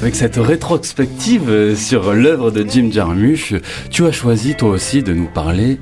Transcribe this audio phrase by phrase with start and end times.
[0.00, 3.54] Avec cette rétrospective euh, sur l'œuvre de Jim Jarmusch,
[3.90, 5.78] tu as choisi toi aussi de nous parler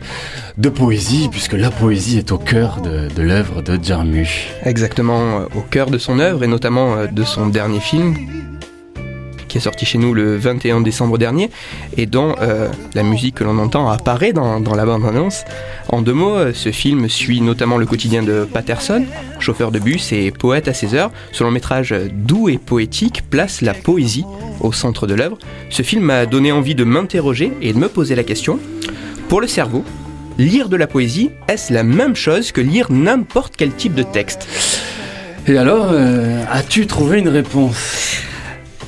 [0.59, 4.49] de poésie, puisque la poésie est au cœur de, de l'œuvre de Jarmusch.
[4.63, 8.15] Exactement, euh, au cœur de son œuvre et notamment euh, de son dernier film,
[9.57, 11.49] qui est sorti chez nous le 21 décembre dernier,
[11.97, 15.45] et dont euh, la musique que l'on entend apparaît dans, dans la bande-annonce.
[15.89, 19.07] En deux mots, euh, ce film suit notamment le quotidien de Patterson,
[19.39, 21.11] chauffeur de bus et poète à ses heures.
[21.33, 24.27] Ce long métrage doux et poétique place la poésie
[24.61, 25.39] au centre de l'œuvre.
[25.71, 28.59] Ce film m'a donné envie de m'interroger et de me poser la question,
[29.31, 29.85] pour le cerveau,
[30.37, 34.47] lire de la poésie, est-ce la même chose que lire n'importe quel type de texte?
[35.49, 38.06] Et alors, euh, as-tu trouvé une réponse?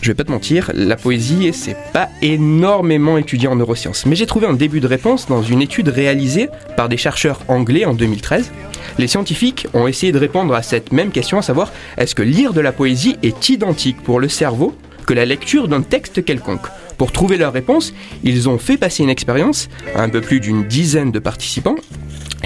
[0.00, 4.06] Je vais pas te mentir, la poésie, c'est pas énormément étudié en neurosciences.
[4.06, 7.84] Mais j'ai trouvé un début de réponse dans une étude réalisée par des chercheurs anglais
[7.84, 8.50] en 2013.
[8.98, 12.52] Les scientifiques ont essayé de répondre à cette même question, à savoir est-ce que lire
[12.52, 16.66] de la poésie est identique pour le cerveau que la lecture d'un texte quelconque?
[16.96, 17.92] Pour trouver leur réponse,
[18.24, 21.76] ils ont fait passer une expérience à un peu plus d'une dizaine de participants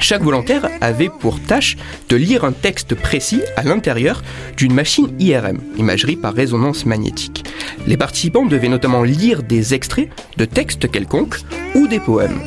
[0.03, 1.77] chaque volontaire avait pour tâche
[2.09, 4.23] de lire un texte précis à l'intérieur
[4.57, 7.45] d'une machine IRM, imagerie par résonance magnétique.
[7.87, 11.39] Les participants devaient notamment lire des extraits de textes quelconques
[11.75, 12.41] ou des poèmes.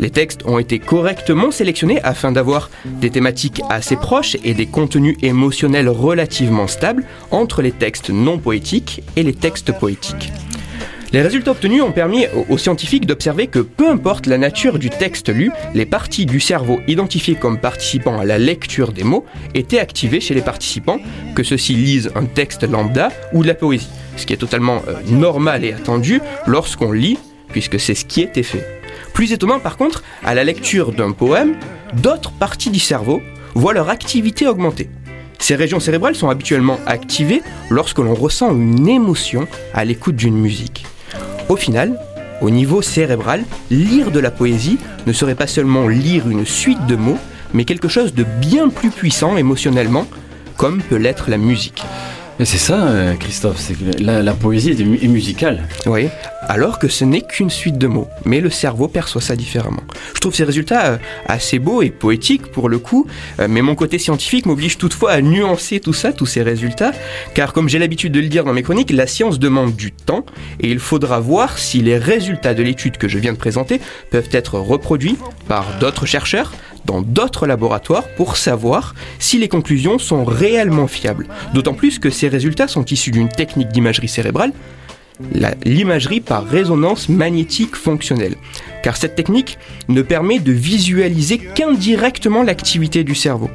[0.00, 5.16] Les textes ont été correctement sélectionnés afin d'avoir des thématiques assez proches et des contenus
[5.22, 10.32] émotionnels relativement stables entre les textes non poétiques et les textes poétiques.
[11.12, 15.28] Les résultats obtenus ont permis aux scientifiques d'observer que peu importe la nature du texte
[15.28, 20.20] lu, les parties du cerveau identifiées comme participant à la lecture des mots étaient activées
[20.20, 21.00] chez les participants,
[21.34, 24.94] que ceux-ci lisent un texte lambda ou de la poésie, ce qui est totalement euh,
[25.10, 28.64] normal et attendu lorsqu'on lit, puisque c'est ce qui était fait.
[29.12, 31.56] Plus étonnant par contre, à la lecture d'un poème,
[31.92, 33.20] d'autres parties du cerveau
[33.56, 34.88] voient leur activité augmenter.
[35.40, 40.84] Ces régions cérébrales sont habituellement activées lorsque l'on ressent une émotion à l'écoute d'une musique.
[41.50, 41.98] Au final,
[42.42, 44.78] au niveau cérébral, lire de la poésie
[45.08, 47.18] ne serait pas seulement lire une suite de mots,
[47.52, 50.06] mais quelque chose de bien plus puissant émotionnellement,
[50.56, 51.82] comme peut l'être la musique.
[52.44, 55.68] C'est ça, euh, Christophe, la, poésie est musicale.
[55.84, 56.08] Oui,
[56.48, 59.82] alors que ce n'est qu'une suite de mots, mais le cerveau perçoit ça différemment.
[60.14, 63.06] Je trouve ces résultats euh, assez beaux et poétiques pour le coup,
[63.40, 66.92] euh, mais mon côté scientifique m'oblige toutefois à nuancer tout ça, tous ces résultats,
[67.34, 70.24] car comme j'ai l'habitude de le dire dans mes chroniques, la science demande du temps,
[70.60, 73.80] et il faudra voir si les résultats de l'étude que je viens de présenter
[74.10, 76.52] peuvent être reproduits par d'autres chercheurs
[77.00, 81.26] d'autres laboratoires pour savoir si les conclusions sont réellement fiables.
[81.54, 84.52] D'autant plus que ces résultats sont issus d'une technique d'imagerie cérébrale
[85.64, 88.36] l'imagerie par résonance magnétique fonctionnelle.
[88.82, 89.58] Car cette technique
[89.88, 93.50] ne permet de visualiser qu'indirectement l'activité du cerveau.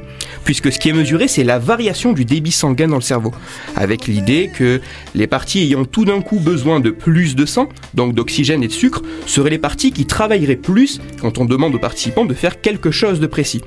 [0.46, 3.34] Puisque ce qui est mesuré, c'est la variation du débit sanguin dans le cerveau.
[3.74, 4.80] Avec l'idée que
[5.16, 8.72] les parties ayant tout d'un coup besoin de plus de sang, donc d'oxygène et de
[8.72, 12.92] sucre, seraient les parties qui travailleraient plus quand on demande aux participants de faire quelque
[12.92, 13.60] chose de précis.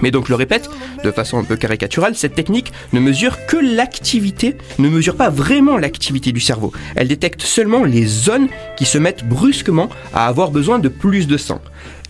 [0.00, 0.70] Mais donc le répète,
[1.04, 5.76] de façon un peu caricaturale, cette technique ne mesure que l'activité, ne mesure pas vraiment
[5.76, 6.72] l'activité du cerveau.
[6.94, 8.48] Elle détecte seulement les zones
[8.78, 11.60] qui se mettent brusquement à avoir besoin de plus de sang.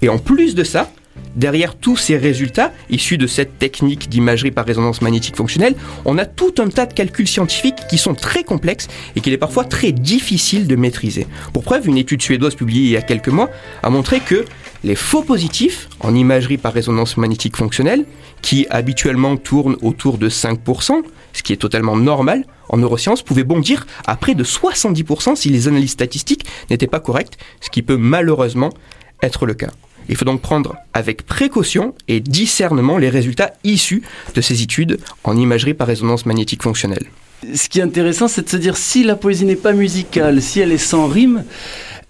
[0.01, 0.93] Et en plus de ça,
[1.37, 6.25] derrière tous ces résultats issus de cette technique d'imagerie par résonance magnétique fonctionnelle, on a
[6.25, 9.93] tout un tas de calculs scientifiques qui sont très complexes et qu'il est parfois très
[9.93, 11.27] difficile de maîtriser.
[11.53, 13.51] Pour preuve, une étude suédoise publiée il y a quelques mois
[13.83, 14.45] a montré que
[14.85, 18.05] les faux positifs en imagerie par résonance magnétique fonctionnelle,
[18.43, 21.03] qui habituellement tournent autour de 5%,
[21.33, 25.69] ce qui est totalement normal en neurosciences, pouvaient bondir à près de 70% si les
[25.69, 28.71] analyses statistiques n'étaient pas correctes, ce qui peut malheureusement
[29.23, 29.71] être le cas.
[30.09, 34.03] Il faut donc prendre avec précaution et discernement les résultats issus
[34.35, 37.07] de ces études en imagerie par résonance magnétique fonctionnelle.
[37.55, 40.61] Ce qui est intéressant, c'est de se dire si la poésie n'est pas musicale, si
[40.61, 41.45] elle est sans rime,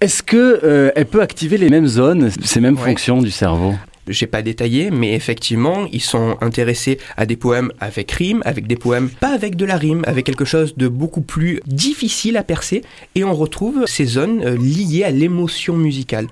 [0.00, 2.90] est-ce que euh, elle peut activer les mêmes zones, ces mêmes Ouais.
[2.90, 3.74] fonctions du cerveau?
[4.08, 8.76] J'ai pas détaillé, mais effectivement, ils sont intéressés à des poèmes avec rime, avec des
[8.76, 12.82] poèmes pas avec de la rime, avec quelque chose de beaucoup plus difficile à percer,
[13.16, 16.28] et on retrouve ces zones euh, liées à l'émotion musicale.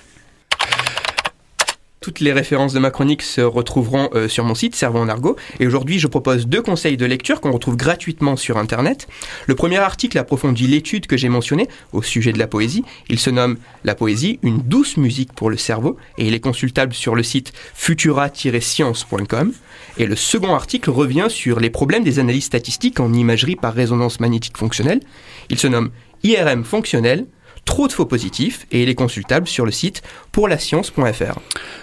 [2.04, 5.36] Toutes les références de ma chronique se retrouveront euh, sur mon site Cerveau en argot.
[5.58, 9.08] Et aujourd'hui, je propose deux conseils de lecture qu'on retrouve gratuitement sur Internet.
[9.46, 12.84] Le premier article approfondit l'étude que j'ai mentionnée au sujet de la poésie.
[13.08, 16.92] Il se nomme La poésie, une douce musique pour le cerveau et il est consultable
[16.92, 19.54] sur le site futura-science.com.
[19.96, 24.20] Et le second article revient sur les problèmes des analyses statistiques en imagerie par résonance
[24.20, 25.00] magnétique fonctionnelle.
[25.48, 25.88] Il se nomme
[26.22, 27.26] IRM fonctionnel,
[27.64, 30.02] trop de faux positifs et il est consultable sur le site
[30.32, 31.38] pourlascience.fr.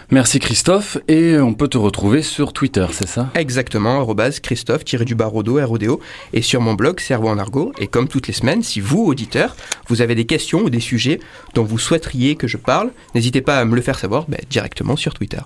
[0.09, 3.29] Merci Christophe et on peut te retrouver sur Twitter, c'est ça?
[3.35, 4.05] Exactement,
[4.41, 6.01] Christophe du Rodo, RODO
[6.33, 7.71] et sur mon blog Cerveau en argot.
[7.79, 9.55] Et comme toutes les semaines, si vous, auditeurs,
[9.87, 11.19] vous avez des questions ou des sujets
[11.53, 14.95] dont vous souhaiteriez que je parle, n'hésitez pas à me le faire savoir ben, directement
[14.95, 15.41] sur Twitter.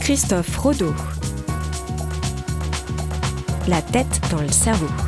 [0.00, 0.94] Christophe Rodeau.
[3.68, 5.07] La tête dans le cerveau.